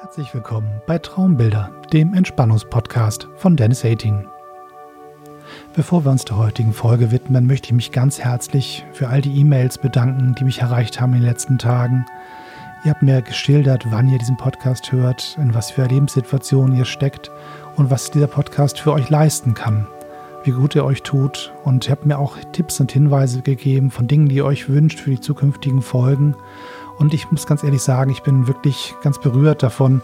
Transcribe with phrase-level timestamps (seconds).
[0.00, 4.28] Herzlich willkommen bei Traumbilder, dem Entspannungspodcast von Dennis 18.
[5.74, 9.40] Bevor wir uns der heutigen Folge widmen, möchte ich mich ganz herzlich für all die
[9.40, 12.06] E-Mails bedanken, die mich erreicht haben in den letzten Tagen.
[12.84, 17.32] Ihr habt mir geschildert, wann ihr diesen Podcast hört, in was für Lebenssituationen ihr steckt
[17.74, 19.88] und was dieser Podcast für euch leisten kann,
[20.44, 21.52] wie gut er euch tut.
[21.64, 25.00] Und ihr habt mir auch Tipps und Hinweise gegeben von Dingen, die ihr euch wünscht
[25.00, 26.36] für die zukünftigen Folgen.
[26.98, 30.02] Und ich muss ganz ehrlich sagen, ich bin wirklich ganz berührt davon,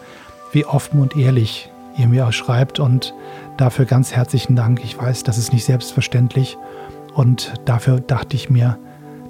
[0.53, 2.79] wie offen und ehrlich ihr mir auch schreibt.
[2.79, 3.15] Und
[3.57, 4.83] dafür ganz herzlichen Dank.
[4.85, 6.57] Ich weiß, das ist nicht selbstverständlich.
[7.15, 8.79] Und dafür dachte ich mir,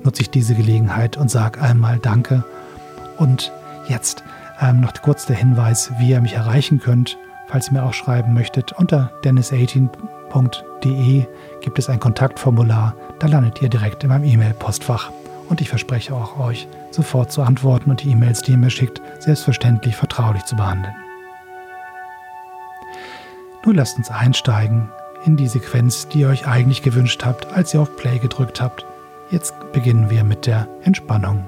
[0.03, 2.45] nutze ich diese Gelegenheit und sage einmal Danke.
[3.17, 3.53] Und
[3.89, 4.25] jetzt
[4.61, 7.19] ähm, noch kurz der Hinweis, wie ihr mich erreichen könnt,
[7.49, 8.73] falls ihr mir auch schreiben möchtet.
[8.73, 11.27] Unter dennis18.de
[11.61, 12.95] gibt es ein Kontaktformular.
[13.19, 15.11] Da landet ihr direkt in meinem E-Mail-Postfach.
[15.49, 19.03] Und ich verspreche auch euch, sofort zu antworten und die E-Mails, die ihr mir schickt,
[19.19, 20.95] selbstverständlich vertraulich zu behandeln.
[23.65, 24.91] Nun lasst uns einsteigen
[25.25, 28.85] in die Sequenz, die ihr euch eigentlich gewünscht habt, als ihr auf Play gedrückt habt.
[29.31, 31.45] Jetzt beginnen wir mit der Entspannung.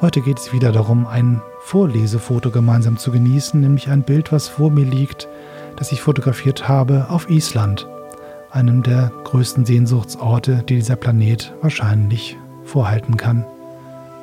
[0.00, 4.70] Heute geht es wieder darum, ein Vorlesefoto gemeinsam zu genießen, nämlich ein Bild, was vor
[4.70, 5.28] mir liegt,
[5.76, 7.86] das ich fotografiert habe auf Island
[8.50, 13.44] einem der größten Sehnsuchtsorte, die dieser Planet wahrscheinlich vorhalten kann.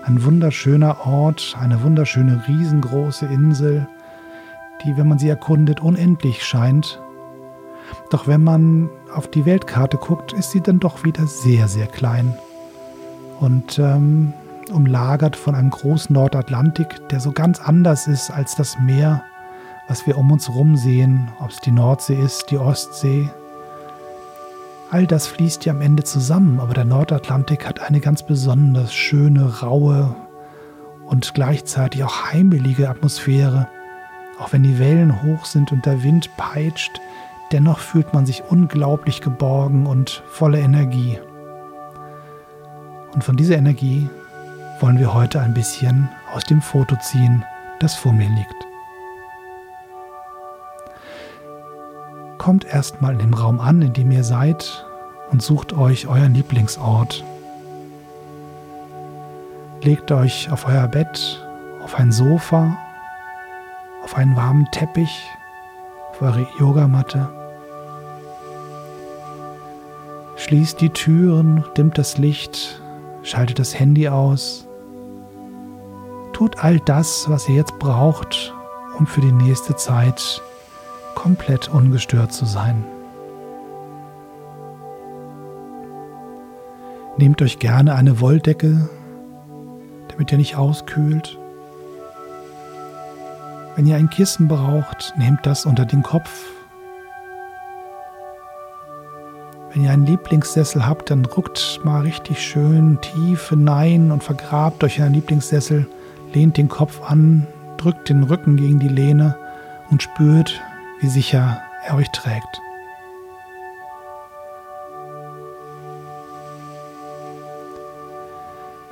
[0.04, 3.88] Ein wunderschöner Ort, eine wunderschöne riesengroße Insel,
[4.84, 7.02] die, wenn man sie erkundet, unendlich scheint.
[8.10, 12.38] Doch wenn man auf die Weltkarte guckt, ist sie dann doch wieder sehr, sehr klein.
[13.40, 14.34] Und ähm,
[14.72, 19.24] umlagert von einem großen Nordatlantik, der so ganz anders ist als das Meer,
[19.88, 23.30] was wir um uns herum sehen, ob es die Nordsee ist, die Ostsee
[24.90, 29.60] All das fließt ja am Ende zusammen, aber der Nordatlantik hat eine ganz besonders schöne,
[29.60, 30.16] raue
[31.06, 33.68] und gleichzeitig auch heimelige Atmosphäre.
[34.40, 37.02] Auch wenn die Wellen hoch sind und der Wind peitscht,
[37.52, 41.20] dennoch fühlt man sich unglaublich geborgen und voller Energie.
[43.14, 44.10] Und von dieser Energie
[44.80, 47.44] wollen wir heute ein bisschen aus dem Foto ziehen,
[47.80, 48.68] das vor mir liegt.
[52.48, 54.87] kommt erstmal in dem Raum an, in dem ihr seid
[55.32, 57.24] und sucht euch euren Lieblingsort.
[59.82, 61.44] Legt euch auf euer Bett,
[61.84, 62.78] auf ein Sofa,
[64.04, 65.30] auf einen warmen Teppich,
[66.12, 67.30] auf eure Yogamatte.
[70.36, 72.82] Schließt die Türen, dimmt das Licht,
[73.24, 74.68] schaltet das Handy aus.
[76.34, 78.54] Tut all das, was ihr jetzt braucht,
[78.98, 80.42] um für die nächste Zeit
[81.16, 82.86] komplett ungestört zu sein.
[87.18, 88.88] Nehmt euch gerne eine Wolldecke,
[90.10, 91.38] damit ihr nicht auskühlt.
[93.76, 96.46] Wenn ihr ein Kissen braucht, nehmt das unter den Kopf.
[99.74, 104.98] Wenn ihr einen Lieblingssessel habt, dann ruckt mal richtig schön tief hinein und vergrabt euch
[104.98, 105.88] in einen Lieblingssessel,
[106.34, 107.48] lehnt den Kopf an,
[107.78, 109.36] drückt den Rücken gegen die Lehne
[109.90, 110.62] und spürt,
[111.00, 112.62] wie sicher er euch trägt.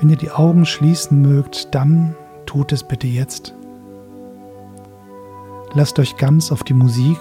[0.06, 3.56] Wenn ihr die Augen schließen mögt, dann tut es bitte jetzt.
[5.74, 7.18] Lasst euch ganz auf die Musik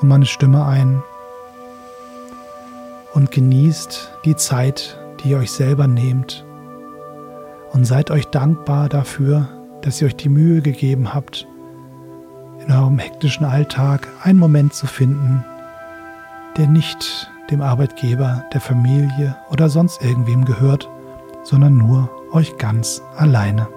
[0.00, 1.02] und meine Stimme ein
[3.12, 6.46] und genießt die Zeit, die ihr euch selber nehmt
[7.72, 9.48] und seid euch dankbar dafür,
[9.82, 11.44] dass ihr euch die Mühe gegeben habt,
[12.64, 15.44] in eurem hektischen Alltag einen Moment zu finden,
[16.56, 20.88] der nicht dem Arbeitgeber, der Familie oder sonst irgendwem gehört,
[21.42, 23.68] sondern nur euch ganz alleine.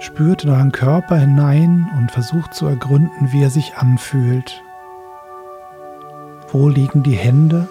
[0.00, 4.62] Spürt in euren Körper hinein und versucht zu ergründen, wie er sich anfühlt.
[6.52, 7.68] Wo liegen die Hände?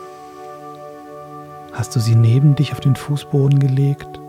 [1.73, 4.19] Hast du sie neben dich auf den Fußboden gelegt?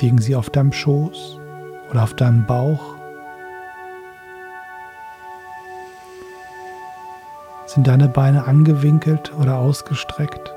[0.00, 1.38] Liegen sie auf deinem Schoß
[1.90, 2.97] oder auf deinem Bauch?
[7.68, 10.54] Sind deine Beine angewinkelt oder ausgestreckt?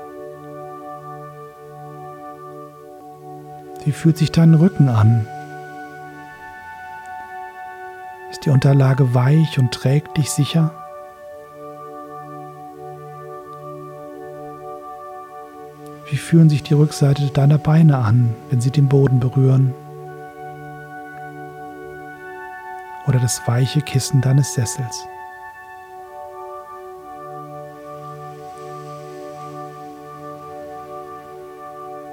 [3.84, 5.26] Wie fühlt sich dein Rücken an?
[8.30, 10.70] Ist die Unterlage weich und trägt dich sicher?
[16.08, 19.74] Wie fühlen sich die Rückseite deiner Beine an, wenn sie den Boden berühren?
[23.06, 25.06] Oder das weiche Kissen deines Sessels?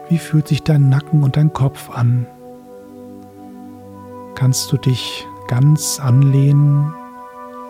[0.10, 2.26] Wie fühlt sich dein Nacken und dein Kopf an?
[4.34, 6.92] Kannst du dich ganz anlehnen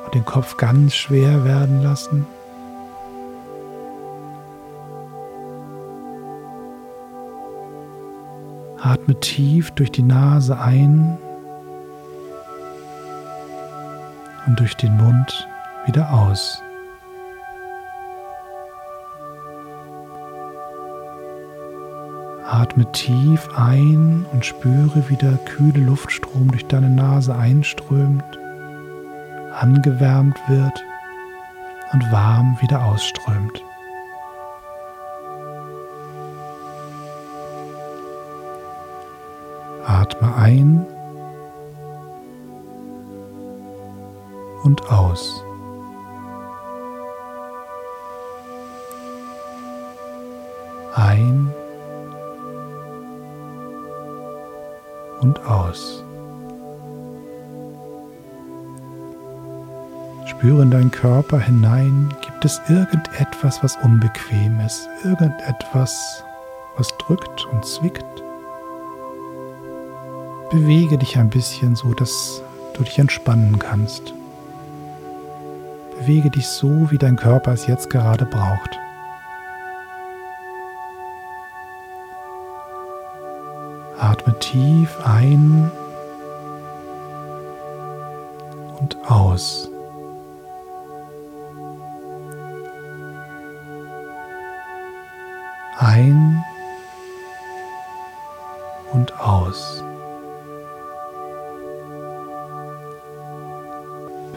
[0.05, 2.25] und den Kopf ganz schwer werden lassen?
[8.81, 11.17] Atme tief durch die Nase ein
[14.47, 15.47] und durch den Mund
[15.85, 16.63] wieder aus.
[22.79, 28.23] Atme tief ein und spüre, wie der kühle Luftstrom durch deine Nase einströmt,
[29.53, 30.85] angewärmt wird
[31.91, 33.65] und warm wieder ausströmt.
[39.85, 40.85] Atme ein
[44.63, 45.43] und aus.
[50.95, 51.53] Ein
[55.29, 56.03] und aus.
[60.25, 66.23] Spüre in deinen Körper hinein, gibt es irgendetwas, was unbequem ist, irgendetwas,
[66.77, 68.05] was drückt und zwickt.
[70.49, 72.41] Bewege dich ein bisschen so, dass
[72.73, 74.13] du dich entspannen kannst.
[75.99, 78.79] Bewege dich so, wie dein Körper es jetzt gerade braucht.
[84.51, 85.69] Tief ein
[88.79, 89.69] und aus.
[95.77, 96.43] Ein
[98.91, 99.83] und aus.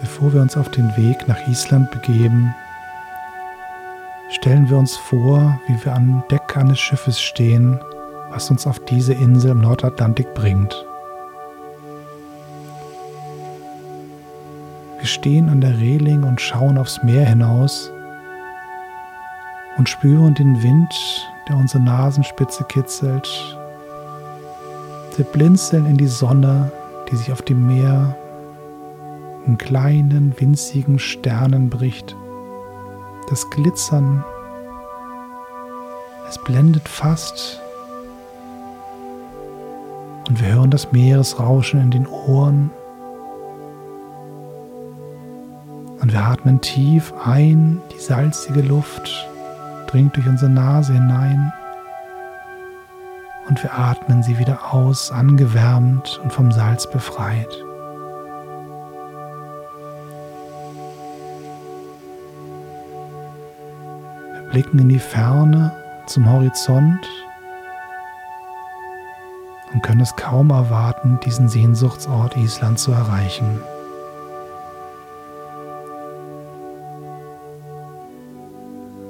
[0.00, 2.55] Bevor wir uns auf den Weg nach Island begeben,
[4.31, 7.81] stellen wir uns vor, wie wir an Deck eines Schiffes stehen
[8.32, 10.75] was uns auf diese Insel im Nordatlantik bringt.
[14.99, 17.90] Wir stehen an der Reling und schauen aufs Meer hinaus
[19.76, 20.94] und spüren den Wind,
[21.49, 23.29] der unsere Nasenspitze kitzelt.
[25.17, 26.70] Wir blinzeln in die Sonne,
[27.11, 28.17] die sich auf dem Meer
[29.46, 32.17] in kleinen, winzigen Sternen bricht.
[33.29, 34.25] Das Glitzern,
[36.29, 37.62] es blendet fast
[40.32, 42.70] und wir hören das Meeresrauschen in den Ohren.
[46.00, 49.29] Und wir atmen tief ein, die salzige Luft
[49.88, 51.52] dringt durch unsere Nase hinein.
[53.46, 57.55] Und wir atmen sie wieder aus, angewärmt und vom Salz befreit.
[64.32, 65.73] Wir blicken in die Ferne
[66.06, 67.06] zum Horizont
[69.82, 73.61] und können es kaum erwarten, diesen Sehnsuchtsort Island zu erreichen.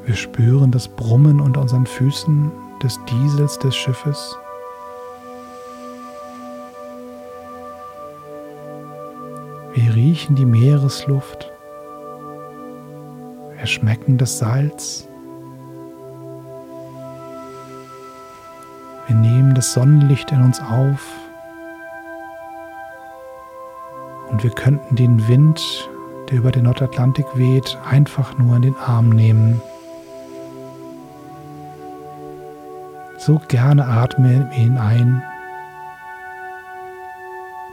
[0.06, 2.50] Wir spüren das Brummen unter unseren Füßen
[2.82, 4.34] des Diesels des Schiffes.
[9.74, 11.52] Wir riechen die Meeresluft.
[13.58, 15.06] Wir schmecken das Salz.
[19.12, 21.06] Wir nehmen das Sonnenlicht in uns auf
[24.30, 25.90] und wir könnten den Wind,
[26.30, 29.60] der über den Nordatlantik weht, einfach nur in den Arm nehmen.
[33.18, 35.22] So gerne atme ihn ein.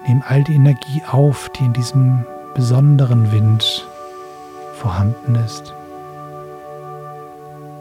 [0.05, 3.87] Nimm all die Energie auf, die in diesem besonderen Wind
[4.73, 5.73] vorhanden ist.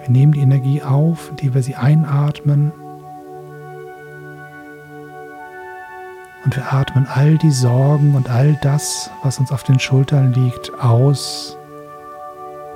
[0.02, 2.70] Wir nehmen die Energie auf, die wir sie einatmen
[6.48, 10.72] Und wir atmen all die Sorgen und all das, was uns auf den Schultern liegt,
[10.82, 11.58] aus.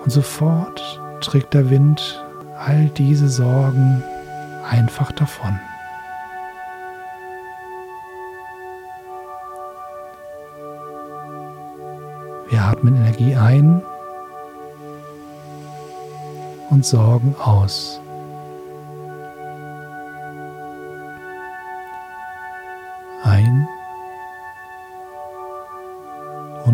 [0.05, 2.23] Und sofort trägt der Wind
[2.59, 4.03] all diese Sorgen
[4.71, 5.59] einfach davon.
[12.51, 13.81] Wir atmen Energie ein
[16.69, 18.02] und Sorgen aus.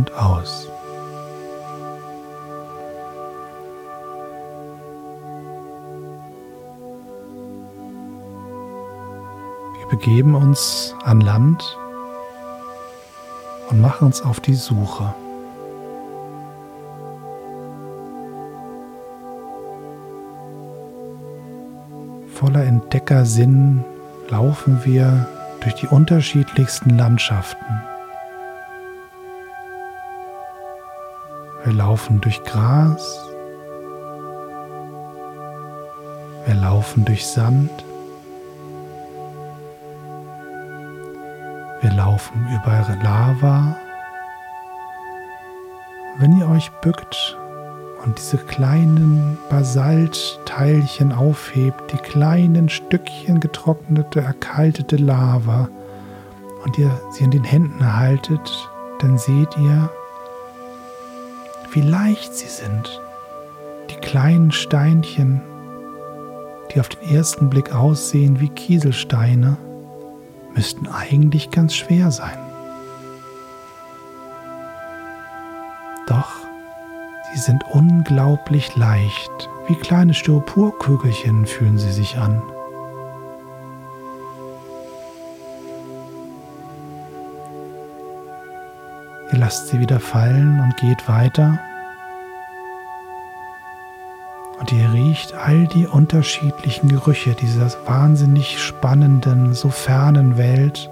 [0.08, 0.68] Und aus.
[9.78, 11.76] Wir begeben uns an Land
[13.70, 15.14] und machen uns auf die Suche.
[22.38, 23.84] voller Entdeckersinn
[24.28, 25.26] laufen wir
[25.60, 27.64] durch die unterschiedlichsten Landschaften.
[31.68, 33.28] Wir laufen durch Gras,
[36.46, 37.70] wir laufen durch Sand,
[41.82, 43.76] wir laufen über Lava.
[46.16, 47.36] Wenn ihr euch bückt
[48.02, 55.68] und diese kleinen Basaltteilchen aufhebt, die kleinen Stückchen getrocknete, erkaltete Lava
[56.64, 58.70] und ihr sie in den Händen haltet,
[59.00, 59.90] dann seht ihr,
[61.72, 63.00] wie leicht sie sind.
[63.90, 65.40] Die kleinen Steinchen,
[66.72, 69.56] die auf den ersten Blick aussehen wie Kieselsteine,
[70.54, 72.38] müssten eigentlich ganz schwer sein.
[76.06, 76.48] Doch
[77.34, 79.50] Sie sind unglaublich leicht.
[79.66, 82.42] Wie kleine Styroporkügelchen fühlen sie sich an.
[89.38, 91.60] Ihr lasst sie wieder fallen und geht weiter.
[94.58, 100.90] Und ihr riecht all die unterschiedlichen Gerüche dieser wahnsinnig spannenden, so fernen Welt.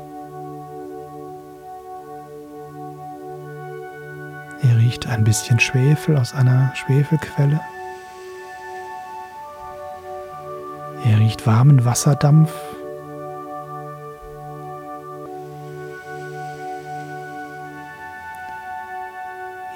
[4.79, 7.61] riecht ein bisschen Schwefel aus einer Schwefelquelle.
[11.05, 12.53] Er riecht warmen Wasserdampf.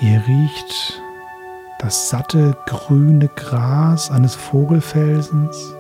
[0.03, 1.03] Ihr riecht
[1.79, 5.75] das satte grüne Gras eines Vogelfelsens.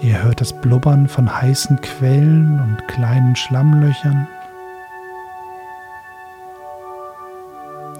[0.00, 4.28] Ihr hört das Blubbern von heißen Quellen und kleinen Schlammlöchern.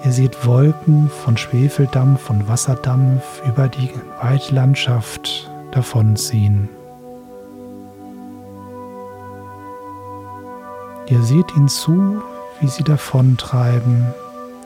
[0.05, 6.76] Ihr seht Wolken von Schwefeldampf und Wasserdampf über die Waldlandschaft davonziehen.
[11.09, 12.21] Ihr seht ihnen zu,
[12.61, 14.07] wie sie davontreiben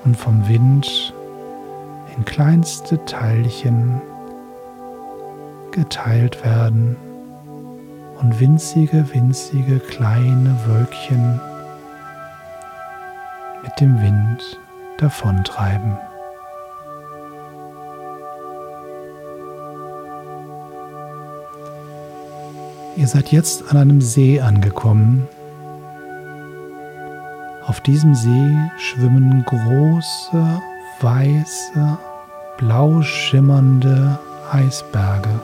[0.04, 1.12] und vom Wind
[2.16, 4.00] in kleinste Teilchen
[5.70, 6.97] geteilt werden
[8.20, 11.40] und winzige, winzige kleine Wölkchen
[13.62, 14.59] mit dem Wind
[14.99, 15.99] davontreiben.
[22.97, 25.28] Ihr seid jetzt an einem See angekommen.
[27.71, 30.61] Auf diesem See schwimmen große,
[31.00, 31.99] weiße,
[32.59, 34.19] blau schimmernde
[34.50, 35.39] Eisberge.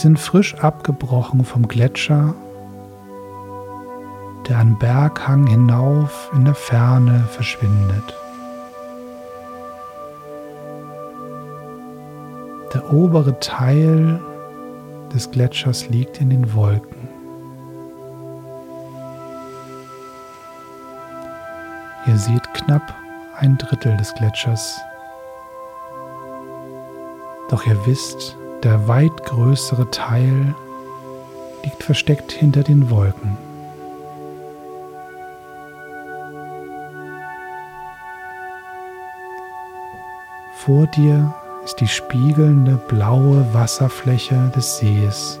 [0.00, 2.32] sind frisch abgebrochen vom Gletscher,
[4.48, 8.14] der an Berghang hinauf in der Ferne verschwindet.
[12.72, 14.20] Der obere Teil
[15.12, 16.99] des Gletschers liegt in den Wolken.
[22.06, 22.94] Ihr seht knapp
[23.38, 24.80] ein Drittel des Gletschers.
[27.50, 30.54] Doch ihr wisst, der weit größere Teil
[31.62, 33.36] liegt versteckt hinter den Wolken.
[40.54, 45.40] Vor dir ist die spiegelnde blaue Wasserfläche des Sees.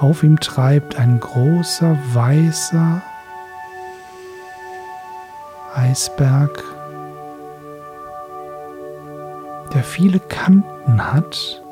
[0.00, 3.02] Auf ihm treibt ein großer weißer
[5.74, 6.64] Eisberg
[9.72, 11.62] der viele Kanten hat,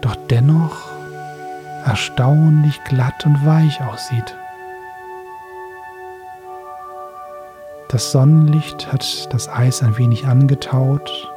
[0.00, 0.90] doch dennoch
[1.84, 4.36] erstaunlich glatt und weich aussieht.
[7.88, 11.30] Das Sonnenlicht hat das Eis ein wenig angetaut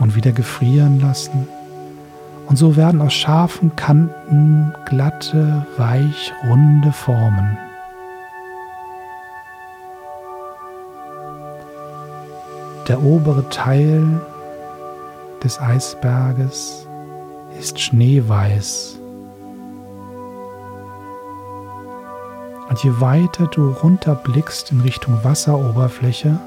[0.00, 1.48] und wieder gefrieren lassen.
[2.48, 7.58] Und so werden aus scharfen Kanten glatte, weich, runde Formen.
[12.88, 14.02] Der obere Teil
[15.44, 16.88] des Eisberges
[17.58, 18.98] ist schneeweiß.
[22.70, 26.38] Und je weiter du runterblickst in Richtung Wasseroberfläche,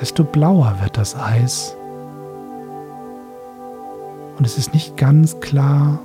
[0.00, 1.76] desto blauer wird das Eis.
[4.40, 5.98] Und es ist nicht ganz klar,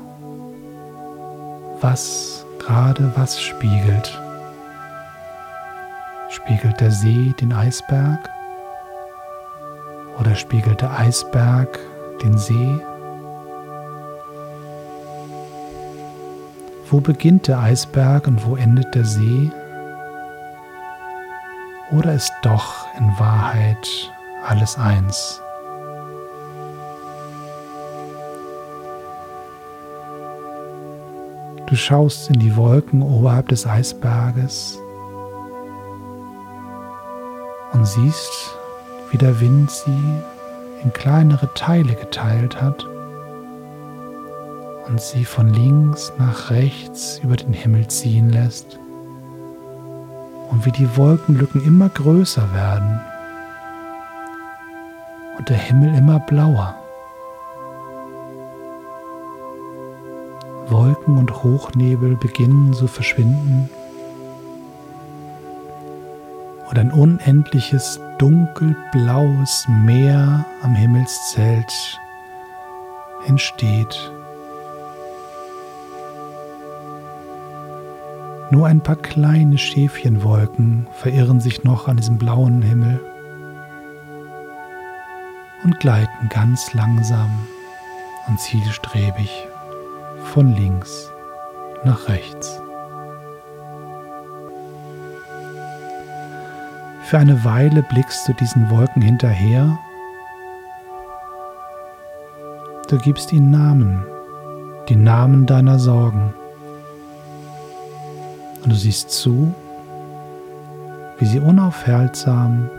[1.80, 4.20] was gerade was spiegelt.
[6.30, 8.30] Spiegelt der See den Eisberg?
[10.20, 11.80] Oder spiegelt der Eisberg
[12.24, 12.82] den See.
[16.90, 19.50] Wo beginnt der Eisberg und wo endet der See?
[21.94, 24.12] Oder ist doch in Wahrheit
[24.46, 25.42] alles eins?
[31.76, 34.80] Du schaust in die Wolken oberhalb des Eisberges
[37.74, 38.56] und siehst,
[39.12, 40.22] wie der Wind sie
[40.82, 42.86] in kleinere Teile geteilt hat
[44.88, 48.80] und sie von links nach rechts über den Himmel ziehen lässt
[50.52, 53.02] und wie die Wolkenlücken immer größer werden
[55.38, 56.85] und der Himmel immer blauer.
[60.70, 63.70] Wolken und Hochnebel beginnen zu verschwinden
[66.70, 72.00] und ein unendliches dunkelblaues Meer am Himmelszelt
[73.28, 74.12] entsteht.
[78.52, 83.00] Nur ein paar kleine Schäfchenwolken verirren sich noch an diesem blauen Himmel
[85.64, 87.30] und gleiten ganz langsam
[88.28, 89.45] und zielstrebig
[90.36, 91.14] von links
[91.86, 92.62] nach rechts.
[97.04, 99.80] Für eine Weile blickst du diesen Wolken hinterher.
[102.90, 104.06] Du gibst ihnen Namen,
[104.90, 106.34] die Namen deiner Sorgen.
[108.62, 109.56] Und du siehst zu,
[111.18, 112.70] wie sie unaufhaltsam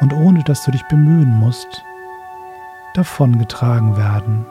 [0.00, 1.84] und ohne dass du dich bemühen musst,
[2.94, 4.46] davongetragen werden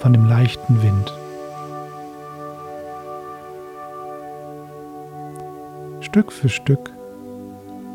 [0.00, 1.12] von dem leichten Wind.
[6.10, 6.90] Stück für Stück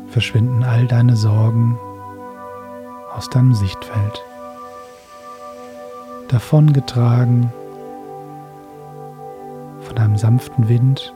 [0.08, 1.78] verschwinden all deine Sorgen
[3.14, 4.24] aus deinem Sichtfeld.
[6.28, 7.52] Davongetragen
[9.82, 11.12] von einem sanften Wind,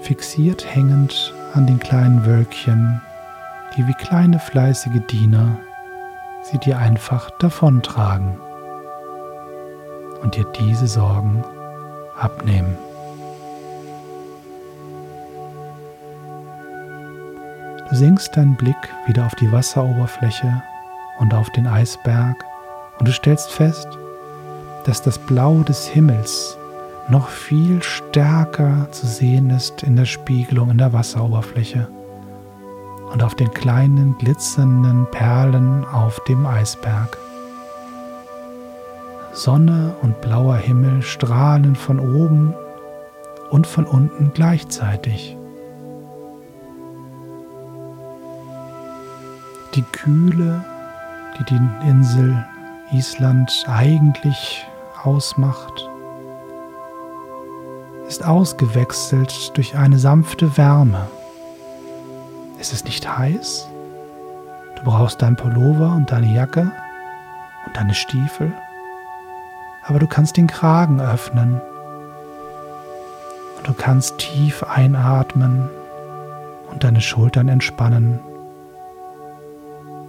[0.00, 3.02] fixiert hängend an den kleinen Wölkchen,
[3.76, 5.58] die wie kleine fleißige Diener
[6.44, 8.40] sie dir einfach davontragen
[10.22, 11.44] und dir diese Sorgen
[12.20, 12.76] abnehmen.
[17.88, 20.62] Du senkst deinen Blick wieder auf die Wasseroberfläche
[21.18, 22.44] und auf den Eisberg
[22.98, 23.88] und du stellst fest,
[24.84, 26.56] dass das Blau des Himmels
[27.08, 31.88] noch viel stärker zu sehen ist in der Spiegelung in der Wasseroberfläche
[33.12, 37.18] und auf den kleinen glitzernden Perlen auf dem Eisberg.
[39.32, 42.54] Sonne und blauer Himmel strahlen von oben
[43.50, 45.36] und von unten gleichzeitig.
[49.74, 50.64] Die Kühle,
[51.38, 52.44] die die Insel
[52.92, 54.66] Island eigentlich
[55.04, 55.88] ausmacht,
[58.08, 61.06] ist ausgewechselt durch eine sanfte Wärme.
[62.58, 63.68] Ist es nicht heiß?
[64.76, 66.72] Du brauchst dein Pullover und deine Jacke
[67.64, 68.52] und deine Stiefel
[69.86, 71.60] aber du kannst den Kragen öffnen
[73.58, 75.68] und du kannst tief einatmen
[76.70, 78.20] und deine Schultern entspannen.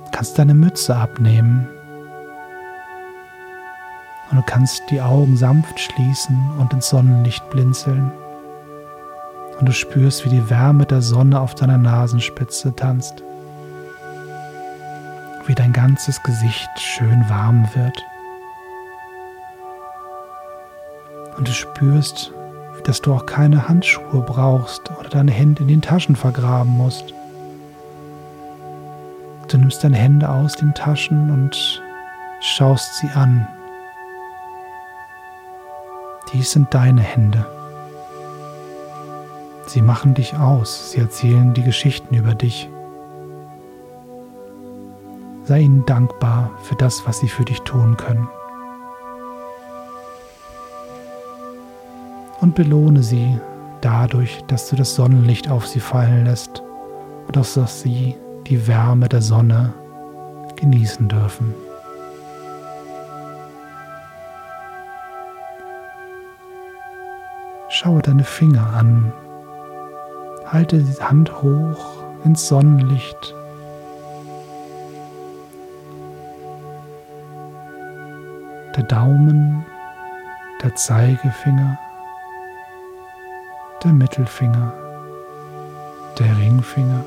[0.06, 1.68] Du kannst deine Mütze abnehmen
[4.32, 8.12] und du kannst die Augen sanft schließen und ins Sonnenlicht blinzeln.
[9.60, 13.22] Und du spürst, wie die Wärme der Sonne auf deiner Nasenspitze tanzt,
[15.46, 18.02] wie dein ganzes Gesicht schön warm wird.
[21.42, 22.32] Und du spürst,
[22.84, 27.16] dass du auch keine Handschuhe brauchst oder deine Hände in den Taschen vergraben musst.
[29.48, 31.82] Du nimmst deine Hände aus den Taschen und
[32.42, 33.48] schaust sie an.
[36.32, 37.44] Dies sind deine Hände.
[39.66, 42.70] Sie machen dich aus, sie erzählen die Geschichten über dich.
[45.46, 48.30] Sei ihnen dankbar für das, was sie für dich tun können.
[52.42, 53.40] Und belohne sie
[53.82, 56.62] dadurch, dass du das Sonnenlicht auf sie fallen lässt
[57.28, 59.74] und dass sie die Wärme der Sonne
[60.56, 61.54] genießen dürfen.
[67.70, 69.14] Schaue deine Finger an,
[70.46, 73.36] halte die Hand hoch ins Sonnenlicht.
[78.76, 79.66] Der Daumen,
[80.62, 81.80] der Zeigefinger,
[83.84, 84.74] der Mittelfinger,
[86.20, 87.04] der Ringfinger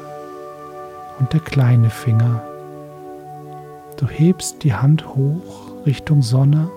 [1.19, 2.43] und der kleine Finger.
[3.97, 6.69] Du hebst die Hand hoch Richtung Sonne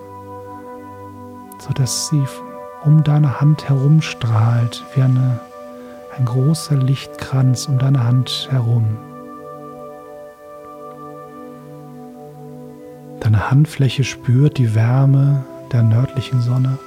[1.58, 2.24] sodass sie
[2.84, 5.40] um deine Hand herumstrahlt, wie eine,
[6.16, 8.96] ein großer Lichtkranz um deine Hand herum.
[13.20, 16.78] Deine Handfläche spürt die Wärme der nördlichen Sonne.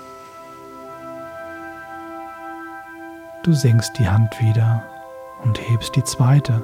[3.43, 4.83] Du senkst die Hand wieder
[5.43, 6.63] und hebst die zweite.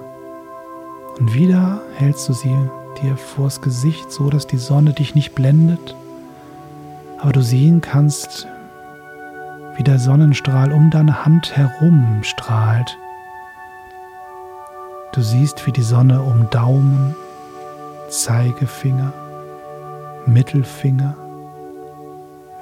[1.17, 2.55] Und wieder hältst du sie
[3.01, 5.95] dir vors Gesicht, so dass die Sonne dich nicht blendet,
[7.17, 8.47] aber du sehen kannst,
[9.75, 12.95] wie der Sonnenstrahl um deine Hand herum strahlt.
[15.13, 17.15] Du siehst, wie die Sonne um Daumen,
[18.09, 19.13] Zeigefinger,
[20.27, 21.15] Mittelfinger,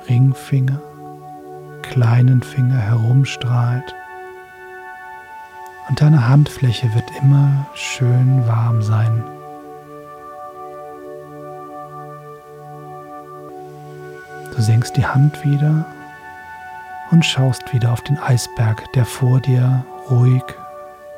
[0.07, 0.79] Ringfinger,
[1.81, 3.93] kleinen Finger herumstrahlt.
[5.87, 9.23] Und deine Handfläche wird immer schön warm sein.
[14.55, 15.85] Du senkst die Hand wieder
[17.11, 20.43] und schaust wieder auf den Eisberg, der vor dir ruhig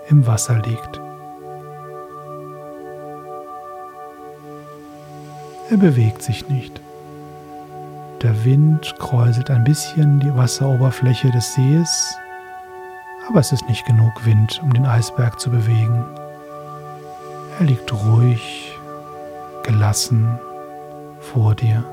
[0.10, 1.00] im Wasser liegt.
[5.70, 6.82] Er bewegt sich nicht.
[8.22, 12.18] Der Wind kräuselt ein bisschen die Wasseroberfläche des Sees,
[13.30, 16.06] aber es ist nicht genug Wind, um den Eisberg zu bewegen.
[17.60, 18.74] Er liegt ruhig,
[19.64, 20.40] gelassen
[21.20, 21.84] vor dir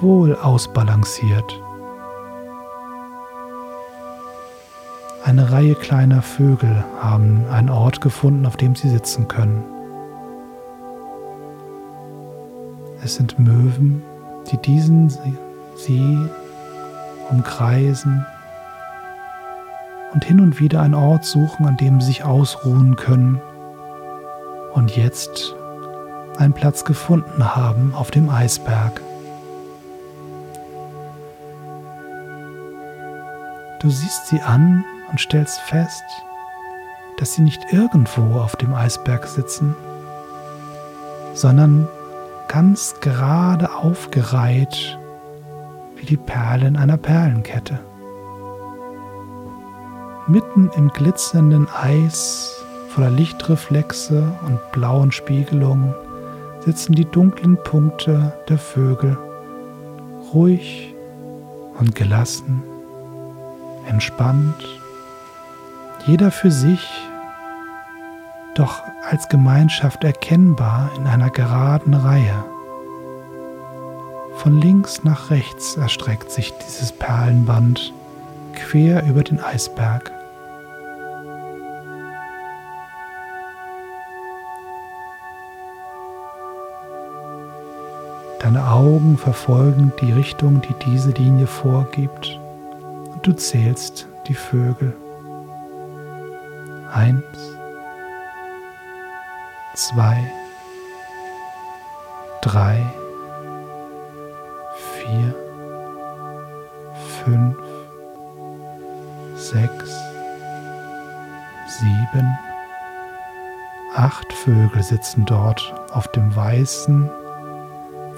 [0.00, 1.60] wohl ausbalanciert.
[5.24, 9.62] Eine Reihe kleiner Vögel haben einen Ort gefunden, auf dem sie sitzen können.
[13.02, 14.02] Es sind Möwen,
[14.50, 15.10] die diesen
[15.76, 16.18] See
[17.30, 18.24] umkreisen
[20.12, 23.40] und hin und wieder einen Ort suchen, an dem sie sich ausruhen können
[24.74, 25.54] und jetzt
[26.38, 29.00] einen Platz gefunden haben auf dem Eisberg.
[33.80, 36.04] Du siehst sie an und stellst fest,
[37.18, 39.76] dass sie nicht irgendwo auf dem Eisberg sitzen,
[41.34, 41.88] sondern
[42.48, 44.98] ganz gerade aufgereiht
[45.96, 47.78] wie die Perlen einer Perlenkette.
[50.28, 55.94] Mitten im glitzernden Eis voller Lichtreflexe und blauen Spiegelungen
[56.64, 59.16] sitzen die dunklen Punkte der Vögel
[60.32, 60.94] ruhig
[61.78, 62.62] und gelassen
[63.88, 64.64] entspannt,
[66.06, 66.86] jeder für sich,
[68.54, 72.44] doch als Gemeinschaft erkennbar in einer geraden Reihe.
[74.36, 77.92] Von links nach rechts erstreckt sich dieses Perlenband
[78.54, 80.12] quer über den Eisberg.
[88.48, 92.40] Deine Augen verfolgen die Richtung, die diese Linie vorgibt
[93.22, 94.96] du zählst die Vögel.
[96.90, 97.22] Eins,
[99.74, 100.16] zwei,
[102.40, 102.82] drei,
[104.96, 105.34] vier,
[107.22, 107.58] fünf,
[109.36, 109.90] sechs,
[111.66, 112.38] sieben,
[113.94, 117.10] acht Vögel sitzen dort auf dem weißen,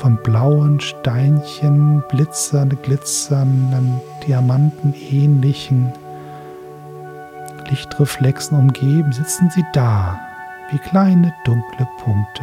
[0.00, 5.92] von blauen Steinchen, blitzernden, glitzernden, diamantenähnlichen
[7.68, 10.18] Lichtreflexen umgeben, sitzen sie da
[10.70, 12.42] wie kleine dunkle Punkte.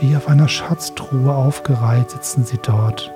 [0.00, 3.10] Wie auf einer Schatztruhe aufgereiht sitzen sie dort.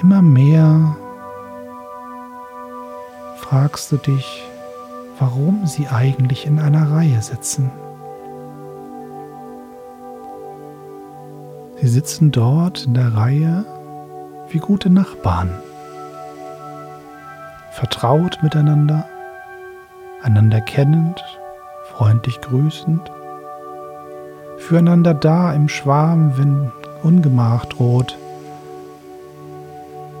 [0.00, 0.96] Immer mehr
[3.36, 4.47] fragst du dich,
[5.18, 7.70] warum sie eigentlich in einer Reihe sitzen.
[11.80, 13.64] Sie sitzen dort in der Reihe
[14.48, 15.50] wie gute Nachbarn,
[17.70, 19.04] vertraut miteinander,
[20.22, 21.22] einander kennend,
[21.92, 23.12] freundlich grüßend,
[24.58, 28.18] füreinander da im Schwarm, wenn Ungemach droht,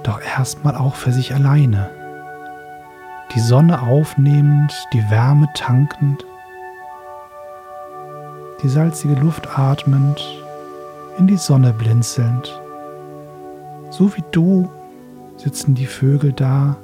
[0.04, 1.97] doch erstmal auch für sich alleine
[3.34, 6.24] die Sonne aufnehmend, die Wärme tankend,
[8.62, 10.20] die salzige Luft atmend,
[11.18, 12.60] in die Sonne blinzelnd.
[13.90, 14.70] So wie du
[15.36, 16.76] sitzen die Vögel da,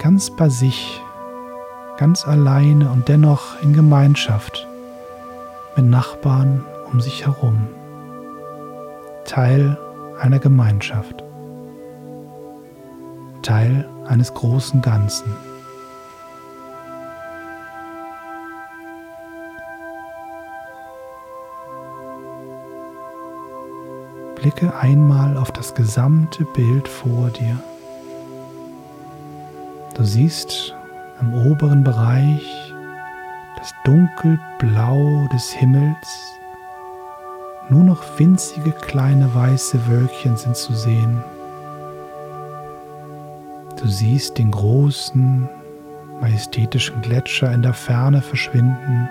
[0.00, 1.00] ganz bei sich,
[1.98, 4.66] ganz alleine und dennoch in Gemeinschaft
[5.76, 7.68] mit Nachbarn um sich herum,
[9.24, 9.78] Teil
[10.20, 11.22] einer Gemeinschaft.
[13.42, 15.34] Teil eines großen Ganzen.
[24.42, 27.56] Blicke einmal auf das gesamte Bild vor dir.
[29.94, 30.74] Du siehst
[31.20, 32.42] im oberen Bereich
[33.56, 36.38] das dunkelblau des Himmels.
[37.68, 41.22] Nur noch winzige kleine weiße Wölkchen sind zu sehen.
[43.82, 45.48] Du siehst den großen,
[46.20, 49.08] majestätischen Gletscher in der Ferne verschwinden.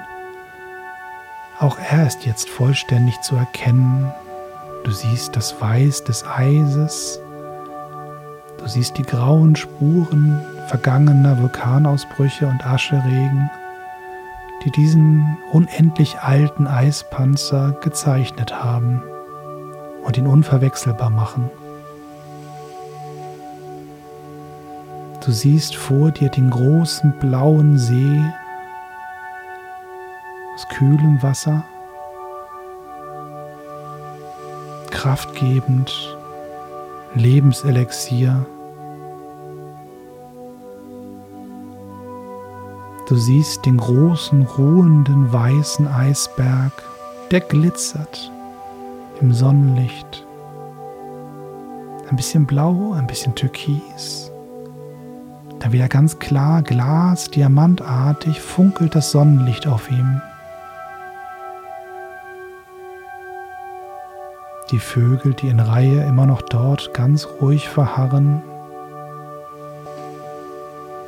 [1.60, 4.10] Auch er ist jetzt vollständig zu erkennen.
[4.86, 7.20] Du siehst das Weiß des Eises.
[8.60, 13.52] Du siehst die grauen Spuren vergangener Vulkanausbrüche und Ascheregen,
[14.64, 19.04] die diesen unendlich alten Eispanzer gezeichnet haben
[20.06, 21.52] und ihn unverwechselbar machen.
[25.24, 28.20] Du siehst vor dir den großen blauen See
[30.56, 31.64] aus kühlem Wasser,
[34.90, 36.18] kraftgebend,
[37.14, 38.46] Lebenselixier.
[43.08, 46.72] Du siehst den großen, ruhenden, weißen Eisberg,
[47.30, 48.32] der glitzert
[49.22, 50.26] im Sonnenlicht.
[52.10, 54.31] Ein bisschen blau, ein bisschen türkis.
[55.62, 60.20] Dann wieder ganz klar, Glas, diamantartig funkelt das Sonnenlicht auf ihm.
[64.72, 68.42] Die Vögel, die in Reihe immer noch dort ganz ruhig verharren.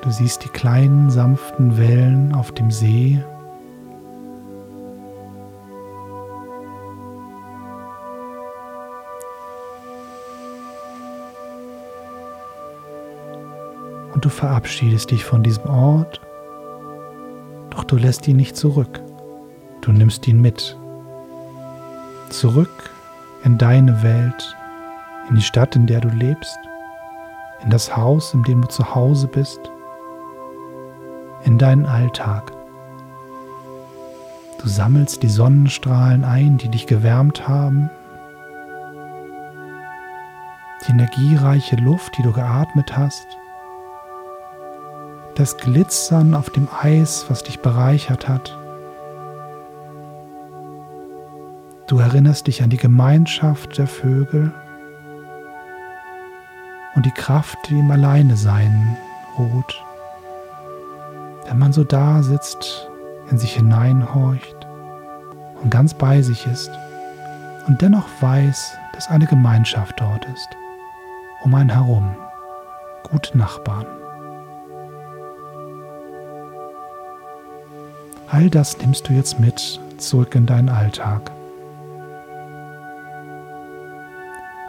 [0.04, 3.24] Du siehst die kleinen, sanften Wellen auf dem See.
[14.22, 16.22] Du verabschiedest dich von diesem Ort,
[17.70, 19.02] doch du lässt ihn nicht zurück.
[19.82, 20.78] Du nimmst ihn mit.
[22.30, 22.92] Zurück
[23.44, 24.56] in deine Welt,
[25.30, 26.58] in die Stadt, in der du lebst,
[27.64, 29.60] in das Haus, in dem du zu Hause bist,
[31.44, 32.52] in deinen Alltag.
[34.62, 37.90] Du sammelst die Sonnenstrahlen ein, die dich gewärmt haben,
[40.88, 43.28] die energiereiche Luft, die du geatmet hast,
[45.36, 48.58] das Glitzern auf dem Eis, was dich bereichert hat.
[51.88, 54.54] Du erinnerst dich an die Gemeinschaft der Vögel
[56.96, 58.98] und die Kraft, die im Alleinesein
[59.38, 59.84] ruht.
[61.48, 62.90] Wenn man so da sitzt,
[63.30, 64.68] in sich hineinhorcht
[65.62, 66.72] und ganz bei sich ist
[67.68, 70.50] und dennoch weiß, dass eine Gemeinschaft dort ist,
[71.44, 72.16] um einen herum,
[73.04, 74.03] gute Nachbarn.
[78.34, 81.32] All das nimmst du jetzt mit zurück in deinen Alltag.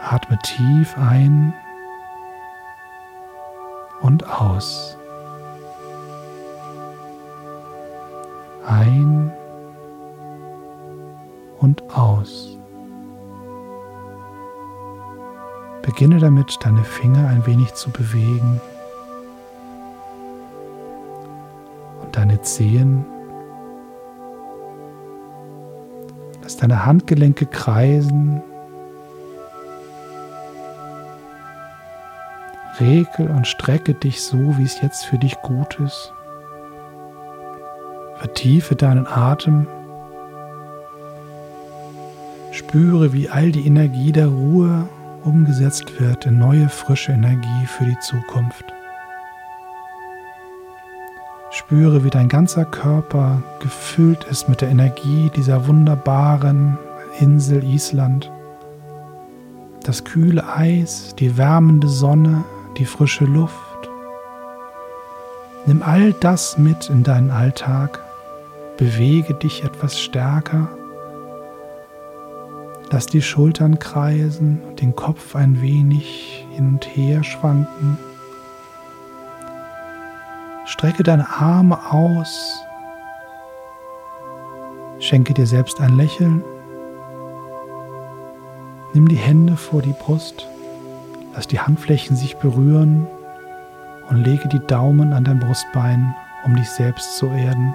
[0.02, 1.54] Atme tief ein
[4.02, 4.98] und aus.
[8.66, 9.32] Ein
[11.58, 12.58] und aus.
[15.80, 18.60] Beginne damit, deine Finger ein wenig zu bewegen
[22.02, 23.06] und deine Zehen
[26.54, 28.40] Lass deine Handgelenke kreisen.
[32.78, 36.12] Regel und strecke dich so, wie es jetzt für dich gut ist.
[38.18, 39.66] Vertiefe deinen Atem.
[42.52, 44.88] Spüre, wie all die Energie der Ruhe
[45.24, 48.64] umgesetzt wird in neue, frische Energie für die Zukunft.
[51.66, 56.76] Spüre, wie dein ganzer Körper gefüllt ist mit der Energie dieser wunderbaren
[57.20, 58.30] Insel Island.
[59.82, 62.44] Das kühle Eis, die wärmende Sonne,
[62.76, 63.56] die frische Luft.
[65.64, 67.98] Nimm all das mit in deinen Alltag.
[68.76, 70.68] Bewege dich etwas stärker.
[72.90, 77.96] Lass die Schultern kreisen und den Kopf ein wenig hin und her schwanken.
[80.64, 82.64] Strecke deine Arme aus.
[84.98, 86.42] Schenke dir selbst ein Lächeln.
[88.94, 90.48] Nimm die Hände vor die Brust.
[91.34, 93.06] Lass die Handflächen sich berühren
[94.08, 96.14] und lege die Daumen an dein Brustbein,
[96.46, 97.74] um dich selbst zu erden.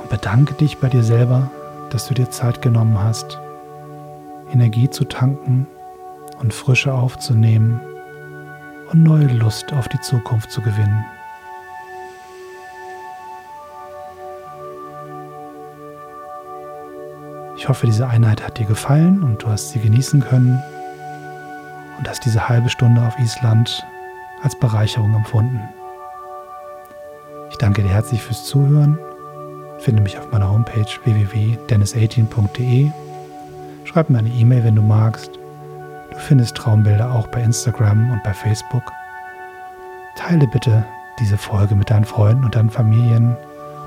[0.00, 1.50] Und bedanke dich bei dir selber,
[1.90, 3.38] dass du dir Zeit genommen hast,
[4.52, 5.68] Energie zu tanken
[6.40, 7.80] und Frische aufzunehmen
[8.90, 11.04] und neue Lust auf die Zukunft zu gewinnen.
[17.56, 20.62] Ich hoffe, diese Einheit hat dir gefallen und du hast sie genießen können
[21.98, 23.84] und hast diese halbe Stunde auf Island
[24.42, 25.60] als Bereicherung empfunden.
[27.50, 28.98] Ich danke dir herzlich fürs Zuhören.
[29.78, 32.90] Finde mich auf meiner Homepage www.dennis18.de.
[33.84, 35.39] Schreib mir eine E-Mail, wenn du magst.
[36.20, 38.84] Findest Traumbilder auch bei Instagram und bei Facebook.
[40.14, 40.84] Teile bitte
[41.18, 43.36] diese Folge mit deinen Freunden und deinen Familien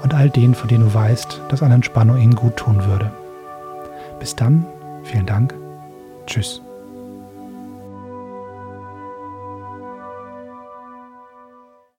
[0.02, 3.12] und all denen, von denen du weißt, dass eine Entspannung ihnen gut tun würde.
[4.20, 4.66] Bis dann,
[5.04, 5.54] vielen Dank.
[6.26, 6.63] Tschüss.